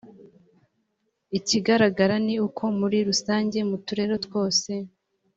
[1.37, 4.71] ikigaragara ni uko muri rusange mu turere twose